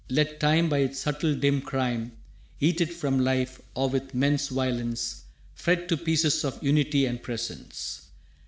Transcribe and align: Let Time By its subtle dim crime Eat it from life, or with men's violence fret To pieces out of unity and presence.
Let 0.09 0.39
Time 0.39 0.67
By 0.67 0.79
its 0.79 0.97
subtle 0.97 1.35
dim 1.35 1.61
crime 1.61 2.13
Eat 2.59 2.81
it 2.81 2.91
from 2.91 3.19
life, 3.19 3.61
or 3.75 3.87
with 3.87 4.15
men's 4.15 4.47
violence 4.47 5.25
fret 5.53 5.87
To 5.89 5.95
pieces 5.97 6.43
out 6.43 6.55
of 6.55 6.63
unity 6.63 7.05
and 7.05 7.21
presence. 7.21 8.07